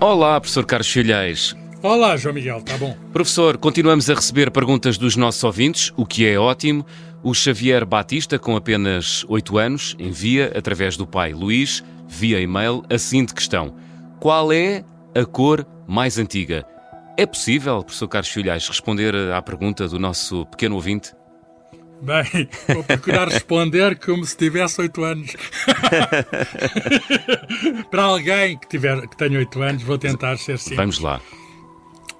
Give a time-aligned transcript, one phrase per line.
[0.00, 1.56] Olá, professor Carlos Filhais.
[1.82, 2.96] Olá, João Miguel, tá bom?
[3.12, 6.86] Professor, continuamos a receber perguntas dos nossos ouvintes, o que é ótimo.
[7.20, 12.96] O Xavier Batista, com apenas 8 anos, envia, através do pai Luís, via e-mail, a
[12.96, 13.74] seguinte questão:
[14.20, 14.84] Qual é
[15.16, 16.64] a cor mais antiga?
[17.16, 21.12] É possível, professor Carlos Filhais, responder à pergunta do nosso pequeno ouvinte?
[22.00, 25.36] Bem, vou procurar responder como se tivesse 8 anos.
[27.90, 30.76] Para alguém que, tiver, que tenha 8 anos, vou tentar ser simples.
[30.76, 31.20] Vamos lá.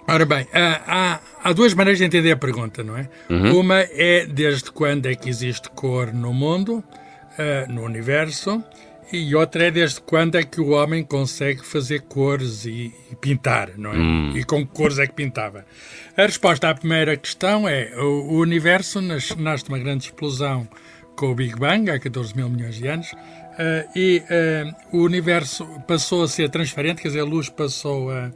[0.06, 3.10] Ora bem, há, há, duas maneiras de entender a pergunta, não é?
[3.28, 3.60] Uhum.
[3.60, 8.65] Uma é desde quando é que existe cor no mundo, uh, no universo,
[9.12, 13.71] e outra é desde quando é que o homem consegue fazer cores e, e pintar,
[13.77, 13.97] não é?
[13.97, 14.33] Hum.
[14.37, 15.65] E com que cores é que pintava?
[16.16, 20.69] A resposta à primeira questão é: o, o universo nasce, nasce de uma grande explosão
[21.16, 25.66] com o Big Bang, há 14 mil milhões de anos, uh, e uh, o universo
[25.87, 28.30] passou a ser transparente, quer dizer, a luz passou a,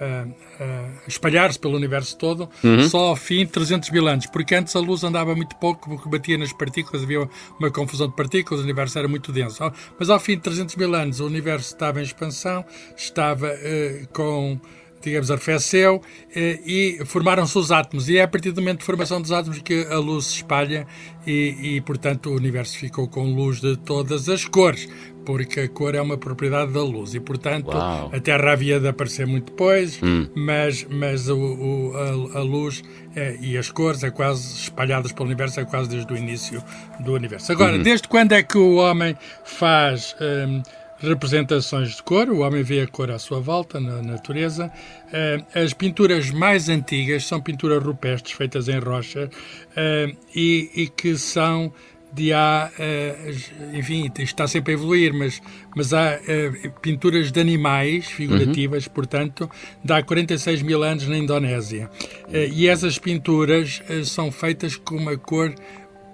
[0.00, 0.26] a,
[0.62, 2.88] a espalhar-se pelo universo todo uhum.
[2.88, 6.08] só ao fim de 300 mil anos, porque antes a luz andava muito pouco, porque
[6.08, 9.62] batia nas partículas, havia uma confusão de partículas, o universo era muito denso.
[9.98, 12.64] Mas ao fim de 300 mil anos o universo estava em expansão,
[12.96, 14.60] estava uh, com
[15.06, 16.02] digamos, arrefeceu
[16.34, 18.08] eh, e formaram-se os átomos.
[18.08, 20.84] E é a partir do momento de formação dos átomos que a luz se espalha
[21.24, 24.88] e, e, portanto, o universo ficou com luz de todas as cores
[25.26, 28.10] porque a cor é uma propriedade da luz e, portanto, Uau.
[28.14, 30.28] a Terra havia de aparecer muito depois, hum.
[30.36, 32.82] mas, mas o, o a, a, luz
[33.14, 36.62] é, e as cores é quase espalhadas pelo universo, é quase desde o início
[37.00, 37.50] do universo.
[37.50, 37.82] Agora, uhum.
[37.82, 40.62] desde quando é que o homem faz hum,
[41.00, 42.28] representações de cor?
[42.30, 44.70] O homem vê a cor à sua volta, na natureza.
[45.08, 49.28] Hum, as pinturas mais antigas são pinturas rupestres feitas em rocha
[49.76, 51.72] hum, e, e que são
[52.16, 55.42] de há, uh, enfim, está sempre a evoluir, mas,
[55.76, 58.92] mas há uh, pinturas de animais figurativas, uhum.
[58.94, 59.50] portanto,
[59.84, 61.90] de há 46 mil anos na Indonésia.
[62.24, 65.54] Uh, e essas pinturas são feitas com uma cor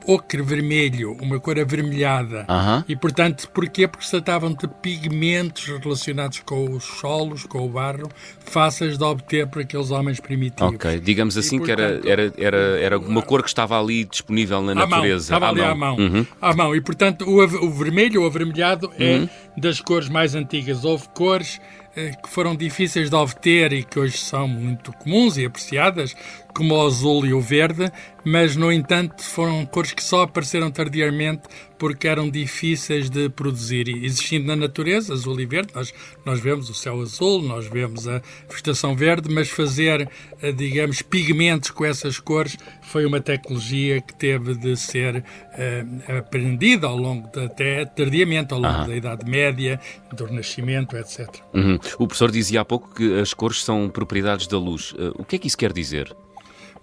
[0.07, 2.47] ocre vermelho, uma cor avermelhada.
[2.89, 3.87] E, portanto, porquê?
[3.87, 8.09] Porque se tratavam de pigmentos relacionados com os solos, com o barro,
[8.41, 10.75] fáceis de obter por aqueles homens primitivos.
[10.75, 14.05] Ok, digamos assim e, portanto, que era, era, era, era uma cor que estava ali
[14.05, 15.39] disponível na natureza.
[15.39, 15.71] Mão, estava à ali mão.
[15.71, 15.97] à mão.
[15.97, 16.27] Uhum.
[16.41, 16.77] À mão.
[16.77, 19.29] E, portanto, o, o vermelho, o avermelhado, é uhum.
[19.57, 20.85] das cores mais antigas.
[20.85, 25.45] Houve cores eh, que foram difíceis de obter e que hoje são muito comuns e
[25.45, 26.15] apreciadas,
[26.55, 27.91] como o azul e o verde,
[28.25, 31.43] mas, no entanto, foram cores que só apareceram tardiamente
[31.79, 33.89] porque eram difíceis de produzir.
[33.89, 35.93] E existindo na natureza, azul e verde, nós,
[36.25, 40.09] nós vemos o céu azul, nós vemos a vegetação verde, mas fazer,
[40.41, 46.87] eh, digamos, pigmentos com essas cores foi uma tecnologia que teve de ser uh, aprendida
[46.87, 49.81] ao longo, de, até tardiamente, ao longo da Idade Média,
[50.13, 51.29] do Renascimento, etc.
[51.53, 51.81] Uhum.
[51.99, 54.93] O professor dizia há pouco que as cores são propriedades da luz.
[54.93, 56.15] Uh, o que é que isso quer dizer?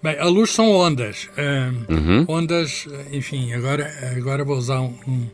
[0.02, 1.30] Bem, a luz são ondas.
[1.38, 2.26] Uh, uhum.
[2.28, 5.28] Ondas, enfim, agora, agora vou usar um, um,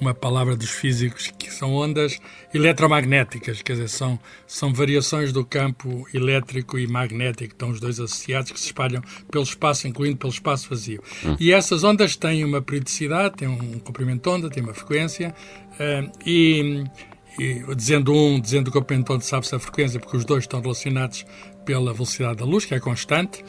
[0.00, 2.18] uma palavra dos físicos que são ondas
[2.52, 8.50] eletromagnéticas, quer dizer, são, são variações do campo elétrico e magnético, estão os dois associados,
[8.50, 11.02] que se espalham pelo espaço, incluindo pelo espaço vazio.
[11.24, 11.36] Uhum.
[11.38, 15.34] E essas ondas têm uma periodicidade, têm um comprimento de onda, têm uma frequência,
[15.74, 16.84] uh, e
[17.38, 21.24] e dizendo um, dizendo que o pentão sabe-se a frequência, porque os dois estão relacionados
[21.64, 23.44] pela velocidade da luz, que é constante,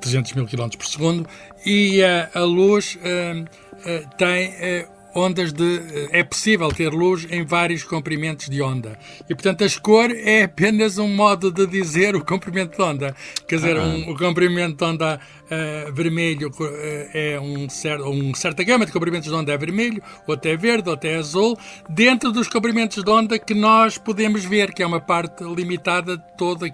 [0.00, 1.28] 300 mil km por segundo,
[1.64, 4.54] e uh, a luz uh, uh, tem
[5.16, 6.08] ondas de.
[6.10, 8.98] É possível ter luz em vários comprimentos de onda.
[9.28, 13.16] E, portanto, a cor é apenas um modo de dizer o comprimento de onda.
[13.48, 16.64] Quer dizer, um, o comprimento de onda uh, vermelho uh,
[17.14, 20.90] é um certo, um certa gama de comprimentos de onda é vermelho, outro é verde,
[20.90, 25.00] outro é azul, dentro dos comprimentos de onda que nós podemos ver, que é uma
[25.00, 26.68] parte limitada de toda,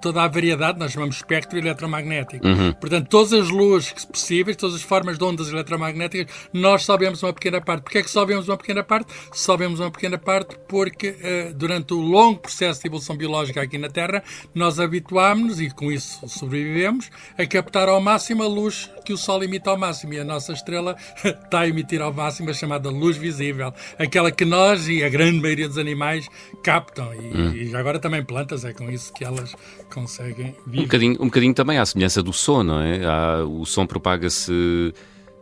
[0.00, 2.46] toda a variedade, nós chamamos espectro eletromagnético.
[2.46, 2.72] Uhum.
[2.74, 7.32] Portanto, todas as luzes possíveis, todas as formas de ondas eletromagnéticas, nós só vemos uma
[7.32, 7.82] pequena parte.
[7.82, 9.12] Porquê é que só vemos uma pequena parte?
[9.32, 13.78] Só vemos uma pequena parte porque uh, durante o longo processo de evolução biológica aqui
[13.78, 14.22] na Terra,
[14.54, 19.42] nós habituámos-nos, e com isso sobrevivemos, a captar ao máximo a luz que o Sol
[19.42, 20.14] emite ao máximo.
[20.14, 23.72] E a nossa estrela está a emitir ao máximo a chamada luz visível.
[23.98, 26.28] Aquela que nós e a grande maioria dos animais
[26.62, 27.12] captam.
[27.14, 27.52] E, hum.
[27.54, 29.54] e agora também plantas, é com isso que elas
[29.88, 30.80] conseguem viver.
[30.80, 33.04] Um bocadinho, um bocadinho também à semelhança do som, não é?
[33.04, 34.52] Há, o som propaga-se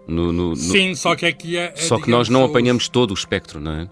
[0.06, 1.75] no, no, no, Sim, só que aqui é.
[1.76, 3.88] Só que nós não apanhamos todo o espectro, não é?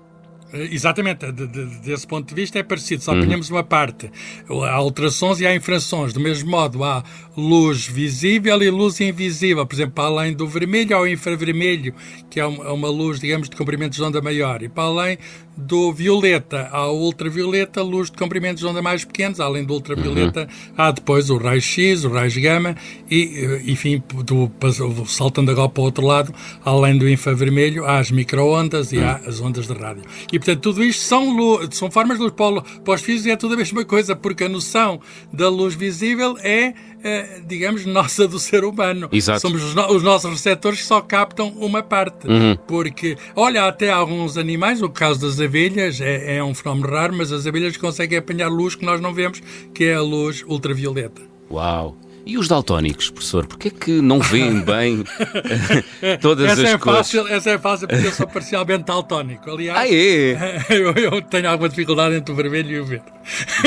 [0.54, 3.56] Eh, exatamente, de, de, desse ponto de vista é parecido, só apanhamos uhum.
[3.56, 4.10] uma parte.
[4.48, 6.12] Há alterações e há infrações.
[6.12, 7.02] Do mesmo modo, há
[7.36, 9.66] luz visível e luz invisível.
[9.66, 11.92] Por exemplo, para além do vermelho, há o infravermelho,
[12.30, 14.62] que é uma luz, digamos, de comprimento de onda maior.
[14.62, 15.18] E para além
[15.56, 20.74] do violeta ao ultravioleta, luz de comprimentos de onda mais pequenos, além do ultravioleta, uhum.
[20.76, 22.76] há depois o raio X, o raio gama
[23.10, 24.50] e, eh, enfim, do,
[25.06, 26.34] saltando agora para o outro lado,
[26.64, 29.04] além do infravermelho, há as microondas e uhum.
[29.04, 30.02] há as ondas de rádio.
[30.32, 33.36] E, portanto, tudo isto são, luz, são formas de luz para os físicos e é
[33.36, 35.00] tudo a mesma coisa, porque a noção
[35.32, 36.74] da luz visível é
[37.04, 39.10] é, digamos, nossa do ser humano.
[39.12, 39.40] Exato.
[39.40, 42.26] Somos os, no os, nossos receptores que só captam uma parte.
[42.26, 42.56] Uhum.
[42.66, 47.30] Porque, olha, até alguns animais, o caso das abelhas é, é um fenómeno raro, mas
[47.30, 49.40] as abelhas conseguem apanhar luz que nós não vemos,
[49.72, 51.22] que é a luz ultravioleta.
[51.50, 51.96] Uau!
[52.26, 55.04] E os daltónicos, professor, porquê é que não veem bem
[56.22, 56.98] todas essa as é cores?
[56.98, 59.50] Fácil, essa é fácil porque eu sou parcialmente daltónico.
[59.50, 60.64] Aliás, ah, é?
[60.74, 63.13] eu, eu, tenho alguma dificuldade entre o vermelho e o verde.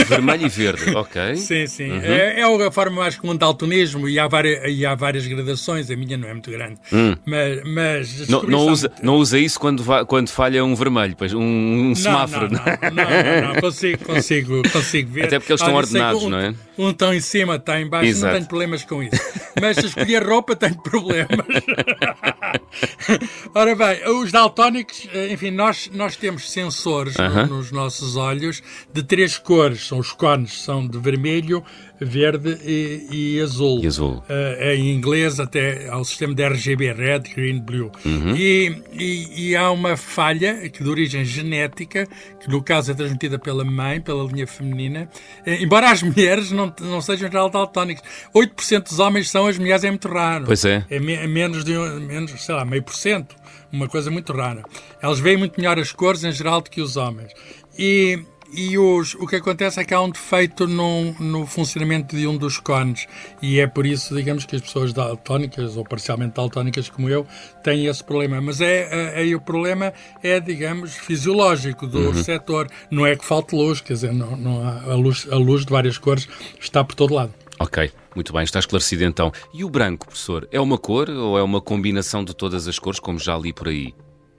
[0.07, 1.35] Vermelho e verde, ok.
[1.35, 1.91] Sim, sim.
[1.91, 2.01] Uhum.
[2.01, 5.89] É, é, a forma mais comum de daltonismo e há, várias, e há várias gradações.
[5.89, 6.79] A minha não é muito grande.
[6.91, 7.15] Hum.
[7.25, 11.33] Mas, mas não, não, usa, não usa isso quando, va, quando falha um vermelho, pois,
[11.33, 12.49] um, um semáforo.
[12.51, 15.25] Não, não, não, não, não, consigo, consigo, consigo ver.
[15.25, 16.53] Até porque eles estão ordenados, um, não é?
[16.77, 18.25] Um está em cima, está em baixo, Exato.
[18.25, 19.21] não tenho problemas com isso.
[19.59, 21.45] Mas se escolher roupa, tenho problemas.
[23.53, 27.47] Ora bem, os daltónicos, enfim, nós, nós temos sensores uh -huh.
[27.47, 28.61] nos nossos olhos
[28.93, 29.87] de três cores.
[29.87, 31.63] São os cones, são de vermelho,
[31.99, 33.83] verde e, e azul.
[33.83, 34.23] E azul.
[34.29, 37.91] Uh, em inglês até ao sistema de RGB, Red, Green, Blue.
[38.05, 38.35] Uhum.
[38.35, 42.07] E, e, e, há uma falha que de origem genética,
[42.39, 45.09] que no caso é transmitida pela mãe, pela linha feminina,
[45.45, 48.03] uh, embora as mulheres não, não sejam geral daltónicos.
[48.33, 50.45] 8% dos homens são, as mulheres é muito raro.
[50.45, 50.85] Pois é.
[50.89, 53.35] É, me, é menos de, menos, sei lá, meio por cento.
[53.71, 54.63] Uma coisa muito rara.
[55.01, 57.33] Elas veem muito melhor as cores em geral do que os homens.
[57.77, 58.19] E
[58.51, 62.37] e os, o que acontece é que há um defeito no, no funcionamento de um
[62.37, 63.07] dos cones
[63.41, 67.25] e é por isso, digamos, que as pessoas daltónicas ou parcialmente daltónicas como eu
[67.63, 68.39] têm esse problema.
[68.41, 72.11] Mas é, aí o problema é, digamos, fisiológico do uhum.
[72.11, 72.67] receptor.
[72.89, 75.71] Não é que falte luz, quer dizer, não, não há, a, luz, a luz de
[75.71, 76.27] várias cores
[76.59, 77.33] está por todo lado.
[77.59, 79.31] Ok, muito bem, está esclarecido então.
[79.53, 82.99] E o branco, professor, é uma cor ou é uma combinação de todas as cores,
[82.99, 83.93] como já li por aí?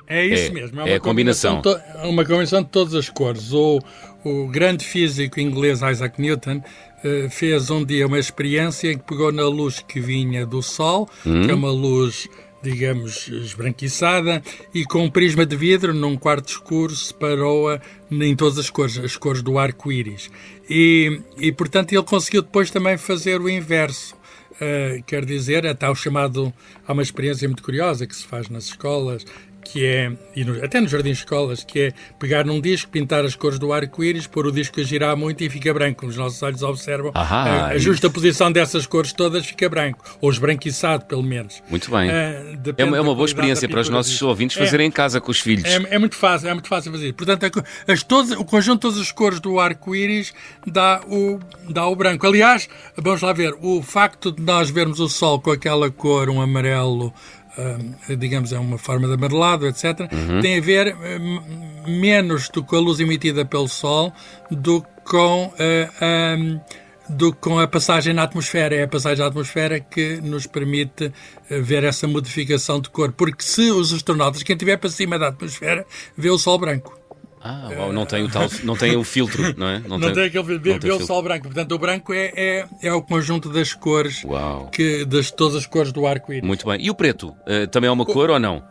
[0.08, 0.80] É isso é, mesmo.
[0.80, 1.60] É, é a combinação.
[1.62, 2.10] combinação.
[2.10, 3.52] uma combinação de todas as cores.
[3.52, 3.78] O,
[4.24, 9.30] o grande físico inglês Isaac Newton uh, fez um dia uma experiência em que pegou
[9.30, 11.44] na luz que vinha do Sol, hum.
[11.44, 12.28] que é uma luz
[12.62, 14.42] digamos, esbranquiçada,
[14.74, 17.80] e com um prisma de vidro num quarto escuro separou-a
[18.10, 20.30] em todas as cores, as cores do arco-íris.
[20.68, 24.16] E, e, portanto, ele conseguiu depois também fazer o inverso.
[24.54, 26.52] Uh, quer dizer, até o chamado,
[26.86, 29.24] há uma experiência muito curiosa que se faz nas escolas,
[29.70, 33.24] que é, e no, até nos jardins de escolas, que é pegar num disco, pintar
[33.24, 36.06] as cores do arco-íris, pôr o disco a girar muito e fica branco.
[36.06, 40.30] Os nossos olhos observam Ahá, a, a justa posição dessas cores todas fica branco, ou
[40.30, 41.62] esbranquiçado, pelo menos.
[41.68, 42.08] Muito bem.
[42.08, 44.26] Uh, é, uma, é uma boa experiência para os nossos disso.
[44.26, 44.60] ouvintes é.
[44.60, 45.64] fazerem é, em casa com os filhos.
[45.64, 47.12] É, é, muito fácil, é muito fácil fazer.
[47.12, 50.32] Portanto, as, todas, o conjunto de todas as cores do arco-íris
[50.66, 51.38] dá o,
[51.68, 52.26] dá o branco.
[52.26, 56.40] Aliás, vamos lá ver, o facto de nós vermos o Sol com aquela cor, um
[56.40, 57.12] amarelo
[58.18, 60.40] digamos, é uma forma de amarelado, etc., uhum.
[60.40, 64.12] tem a ver uh, menos do com a luz emitida pelo Sol
[64.50, 65.54] do com, uh,
[66.00, 66.60] ah, um,
[67.08, 68.74] do com a passagem na atmosfera.
[68.74, 71.12] É a passagem na atmosfera que nos permite
[71.48, 73.12] ver essa modificação de cor.
[73.12, 76.97] Porque se os astronautas, quem estiver para cima da atmosfera, vê o Sol branco.
[77.42, 79.78] Ah, uau, não tem o tal, não tem o filtro, não é?
[79.80, 81.44] Não, não tem, tem aquele vê, vê o sol branco.
[81.44, 84.68] Portanto, o branco é, é, é o conjunto das cores, uau.
[84.68, 86.46] que das todas as cores do arco-íris.
[86.46, 86.80] Muito bem.
[86.80, 88.06] E o preto, uh, também é uma o...
[88.06, 88.62] cor ou não?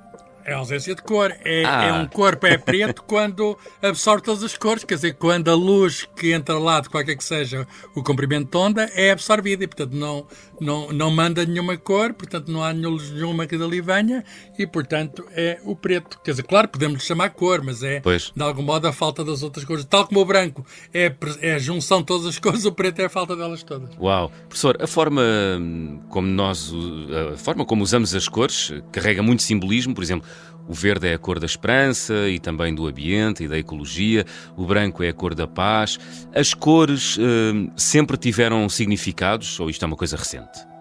[0.48, 1.36] É ausência de cor.
[1.44, 1.84] É, ah.
[1.84, 4.86] é, um corpo é preto quando absorve todas as cores.
[4.86, 8.58] Quer dizer, quando a luz que entra lá, de qualquer que seja o comprimento de
[8.58, 10.26] onda, é absorvida e, portanto, não,
[10.60, 14.24] não, não manda nenhuma cor, portanto, não há nenhuma que dali venha
[14.58, 16.20] e, portanto, é o preto.
[16.24, 18.32] Quer dizer, claro, podemos chamar cor, mas é, pois.
[18.36, 19.86] de algum modo, a falta das outras cores.
[19.86, 23.06] Tal como o branco é, é a junção de todas as cores, o preto é
[23.06, 23.96] a falta delas todas.
[24.00, 24.32] Uau!
[24.48, 25.22] Professor, a forma
[26.10, 26.74] como nós,
[27.34, 30.28] a forma como usamos as cores carrega muito simbolismo, por exemplo,
[30.68, 34.66] o verde é a cor da esperança e também do ambiente e da ecologia, o
[34.66, 36.00] branco é a cor da paz.
[36.34, 40.77] As cores uh, sempre tiveram significados ou isto é uma coisa recente?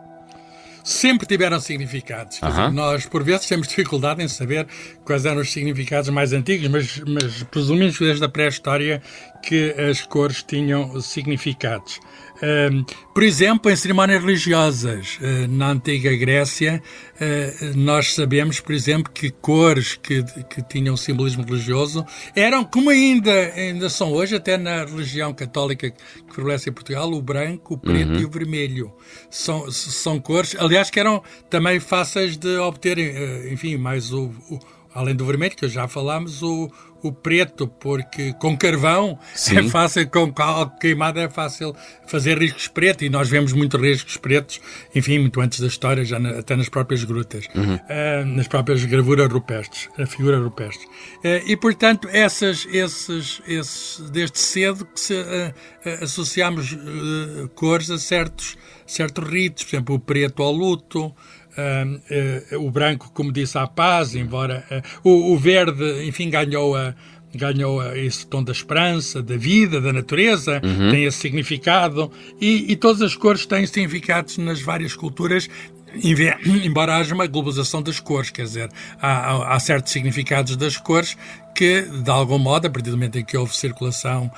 [0.86, 2.38] Sempre tiveram significados.
[2.40, 4.68] Dizer, nós, por vezes, temos dificuldade em saber
[5.04, 9.02] quais eram os significados mais antigos, mas, mas presumimos desde a pré-história
[9.46, 12.00] que as cores tinham significados.
[13.14, 16.82] por exemplo, em cerimónias religiosas uh, na antiga Grécia,
[17.14, 23.32] uh, nós sabemos, por exemplo, que cores que, que tinham simbolismo religioso eram, como ainda,
[23.54, 28.12] ainda são hoje, até na religião católica que prevalece em Portugal, o branco, o preto
[28.12, 28.20] uhum.
[28.20, 28.92] e o vermelho.
[29.30, 34.58] São, são cores, aliás, que eram também fáceis de obter, uh, enfim, mais o, o
[34.96, 36.70] além do vermelho, que já falámos, o,
[37.02, 39.58] o preto, porque com carvão Sim.
[39.58, 41.74] é fácil, com algo queimado é fácil
[42.06, 44.60] fazer riscos pretos e nós vemos muito riscos pretos,
[44.94, 47.74] enfim, muito antes da história, já na, até nas próprias grutas, Uhum.
[47.74, 50.86] uh, nas próprias gravuras rupestres, a figura rupestre.
[51.18, 55.54] Uh, e, portanto, essas, esses, esses, desde cedo que se, uh,
[56.02, 56.76] associamos
[57.54, 61.14] cores a certos, certos ritos, por exemplo, o preto ao luto,
[62.58, 66.94] o branco, como disse, à paz, embora uh, o, o, verde, enfim, ganhou a
[67.34, 70.90] ganhou esse tom da esperança, da vida, da natureza, uhum.
[70.90, 72.10] tem esse significado
[72.40, 75.48] e, e, todas as cores têm significados nas várias culturas.
[76.64, 78.70] Embora haja uma globalização das cores, quer dizer,
[79.00, 81.16] há, há certos significados das cores
[81.54, 84.30] que, de algum modo, a partir do momento em que houve circulação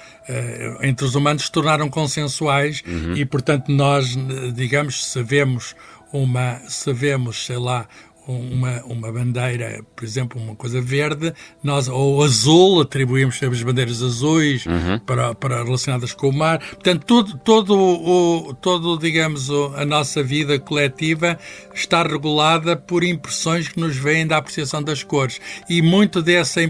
[0.81, 3.17] entre os humanos, se tornaram consensuais uhum.
[3.17, 4.17] e, portanto, nós,
[4.55, 5.75] digamos, sabemos
[6.13, 7.87] uma, se vemos, sei lá,
[8.33, 11.33] uma, uma bandeira, por exemplo, uma coisa verde,
[11.63, 14.99] nós, ou azul, atribuímos as bandeiras azuis uhum.
[14.99, 16.59] para, para relacionadas com o mar.
[16.59, 21.39] Portanto, todo, todo, o, todo digamos, a nossa vida coletiva
[21.75, 25.41] está regulada por impressões que nos vêm da apreciação das cores.
[25.69, 26.61] E muito dessa,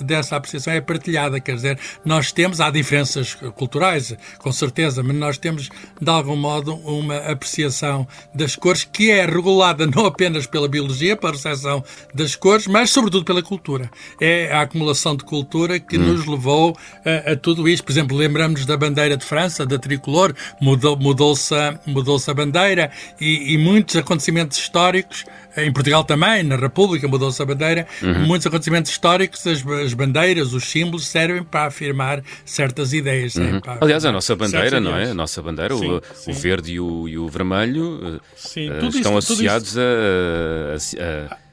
[0.00, 5.38] dessa apreciação é partilhada, quer dizer, nós temos, há diferenças culturais, com certeza, mas nós
[5.38, 5.68] temos,
[6.00, 11.32] de algum modo, uma apreciação das cores que é regulada não apenas pela biologia, pela
[11.32, 11.84] recepção
[12.14, 13.90] das cores, mas sobretudo pela cultura.
[14.20, 16.02] É a acumulação de cultura que hum.
[16.02, 17.84] nos levou a, a, tudo isto.
[17.84, 21.36] Por exemplo, lembramos da bandeira de França, da tricolor, mudou-se mudou
[21.86, 25.24] mudou a bandeira e, e muitos acontecimentos históricos
[25.56, 27.86] em Portugal também, na República mudou-se a bandeira.
[28.02, 28.26] Uhum.
[28.26, 33.34] Muitos acontecimentos históricos, as, as, bandeiras, os símbolos servem para afirmar certas ideias.
[33.36, 33.60] Uhum.
[33.80, 35.10] Aliás, a nossa bandeira, não é?
[35.10, 36.30] A nossa bandeira, sim, o, sim.
[36.30, 39.82] o, verde e o, e o vermelho sim, uh, estão isso, associados a,
[41.32, 41.46] a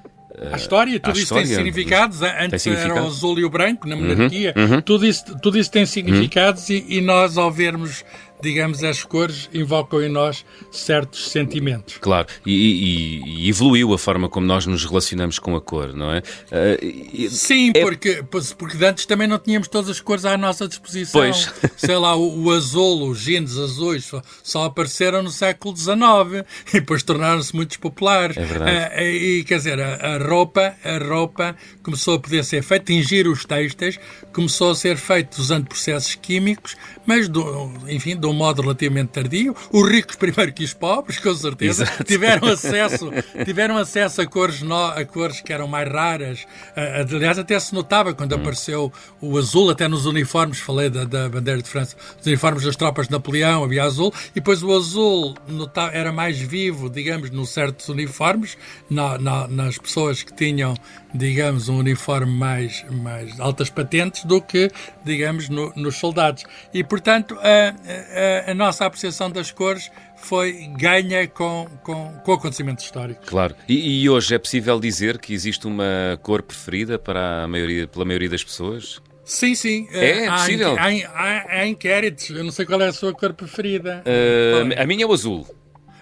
[0.52, 2.22] a história, tudo isso tem significados.
[2.22, 4.54] Antes tem era o azul e o branco, na monarquia.
[4.58, 4.82] Uhum, uhum.
[4.82, 6.76] Tudo, isso, tudo isso tem significados uhum.
[6.76, 8.04] e, e, nós, ao vermos
[8.44, 11.98] digamos, as cores invocam em nós certos sentimentos.
[12.00, 16.12] Claro, e, e, e evoluiu a forma como nós nos relacionamos com a cor, não
[16.12, 16.20] é?
[16.20, 17.82] Uh, Sim, é...
[17.82, 18.24] porque,
[18.58, 21.22] porque antes também não tínhamos todas as cores à nossa disposição.
[21.22, 21.50] Pois.
[21.78, 26.80] Sei lá, o, o azul, os jeans azuis só, só, apareceram no século XIX e
[26.80, 28.36] depois tornaram-se muito populares.
[28.36, 28.96] É verdade.
[28.96, 33.28] Uh, e quer dizer, a, a, roupa, a roupa começou a poder ser feita, tingir
[33.28, 33.98] os textos,
[34.34, 39.56] começou a ser feito usando processos químicos, mas, do, enfim, de um modo relativamente tardio.
[39.72, 42.04] Os ricos primeiro que os pobres, com certeza, Exato.
[42.04, 43.12] tiveram acesso,
[43.46, 46.42] tiveram acesso a cores, no, a cores que eram mais raras.
[46.76, 48.40] Uh, aliás, até se notava quando hum.
[48.42, 52.76] apareceu o azul, até nos uniformes, falei da, da bandeira de França, os uniformes das
[52.76, 57.50] tropas de Napoleão, havia azul, e depois o azul notava, era mais vivo, digamos, nos
[57.50, 58.58] certos uniformes,
[58.90, 60.76] na, na, nas pessoas que tinham,
[61.14, 64.70] digamos, um uniforme mais, mais altas patentes do que,
[65.04, 66.44] digamos, no, nos soldados.
[66.74, 72.86] E, portanto, a, a, a nossa apreciação das cores foi ganha com, com, com acontecimentos
[72.86, 73.28] históricos.
[73.28, 73.56] Claro.
[73.68, 78.06] E, e, hoje é possível dizer que existe uma cor preferida para a maioria, pela
[78.06, 79.02] maioria das pessoas?
[79.26, 79.88] Sim, sim.
[79.92, 80.76] É, é possível.
[80.78, 82.30] Há, há, há, inquéritos.
[82.30, 84.04] Eu não sei qual é a sua cor preferida.
[84.06, 85.48] Uh, a minha é o azul.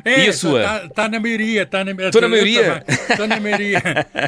[0.03, 0.62] É, e a sua?
[0.62, 1.63] Está tá na maioria.
[1.63, 2.84] Está na, Estou na maioria?
[2.88, 3.84] Estou na maioria.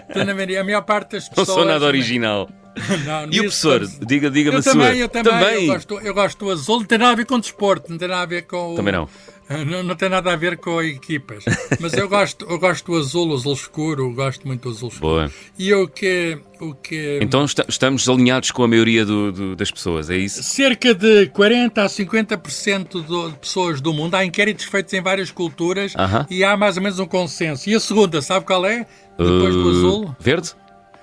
[0.07, 0.61] Estou na maioria.
[0.61, 1.47] A maior parte das pessoas...
[1.49, 2.49] Não sou nada original.
[3.05, 3.87] Não, e o professor?
[4.05, 4.95] Diga, diga-me a também, sua.
[4.95, 5.67] Eu também, também.
[5.67, 6.79] Eu gosto, eu gosto do azul.
[6.79, 8.75] Não tem nada a ver com desporto, não tem nada a ver com.
[8.75, 9.07] Também não.
[9.65, 11.45] Não, não tem nada a ver com equipas.
[11.79, 15.13] Mas eu gosto, eu gosto do azul, o azul escuro, gosto muito do azul escuro.
[15.13, 15.31] Boa.
[15.57, 17.19] E o que, o que.
[17.21, 20.43] Então estamos alinhados com a maioria do, do, das pessoas, é isso?
[20.43, 24.15] Cerca de 40 a 50% de pessoas do mundo.
[24.15, 26.27] Há inquéritos feitos em várias culturas uh -huh.
[26.29, 27.69] e há mais ou menos um consenso.
[27.69, 28.85] E a segunda, sabe qual é?
[29.17, 30.15] Depois uh, do azul?
[30.19, 30.53] Verde?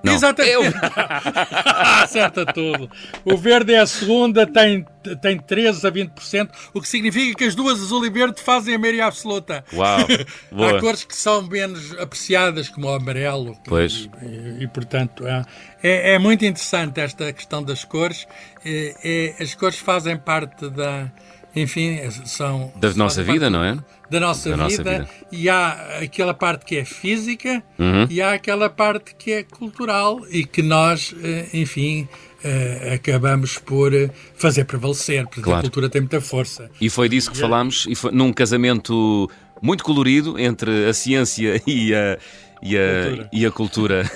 [0.02, 0.14] Não.
[0.14, 0.54] Exatamente.
[0.54, 0.62] Eu...
[2.02, 2.90] Acerta tudo.
[3.24, 4.86] O verde é a segunda, tem,
[5.20, 8.78] tem 13 a 20%, o que significa que as duas, azul e verde, fazem a
[8.78, 9.64] maioria absoluta.
[9.72, 9.98] Uau!
[10.50, 10.78] Boa.
[10.78, 13.56] Há cores que são menos apreciadas, como o amarelo.
[13.64, 14.08] Pois.
[14.22, 15.44] E, e, e portanto, é,
[15.82, 18.26] é, é, muito interessante esta questão das cores.
[18.64, 18.94] É,
[19.38, 21.10] é, as cores fazem parte da.
[21.54, 22.72] Enfim, são.
[22.76, 23.78] Da nossa vida, não é?
[24.10, 28.06] da nossa, da vida, nossa vida, e há aquela parte que é física uhum.
[28.10, 32.08] e há aquela parte que é cultural e que nós, eh, enfim,
[32.44, 33.92] uh, acabamos por
[34.34, 35.60] fazer prevalecer, porque claro.
[35.60, 36.68] a cultura tem muita força.
[36.80, 39.30] E foi disso que e falámos, e foi num casamento
[39.62, 42.18] muito colorido entre a ciência e a,
[42.62, 44.04] e a, e a cultura.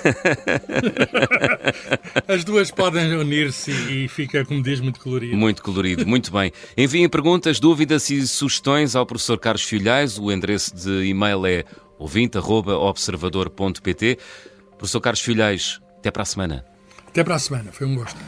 [2.27, 5.35] As duas podem unir-se e fica, como diz, muito colorido.
[5.35, 6.51] Muito colorido, muito bem.
[6.77, 10.19] Enviem perguntas, dúvidas e sugestões ao professor Carlos Filhais.
[10.19, 11.63] O endereço de e-mail é
[11.97, 14.19] ouvinte.observador.pt.
[14.77, 16.65] Professor Carlos Filhais, Até para a semana.
[17.07, 17.71] Até para a semana.
[17.71, 18.19] Foi um gosto.